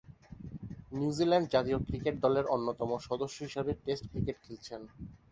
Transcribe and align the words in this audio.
New Zealand 0.91 1.47
জাতীয় 1.53 1.77
cricket 1.87 2.15
দলের 2.23 2.45
অন্যতম 2.55 2.89
সদস্য 3.07 3.37
হিসেবে 3.47 3.71
টেস্ট 3.83 4.05
ক্রিকেট 4.11 4.37
খেলছেন। 4.45 4.81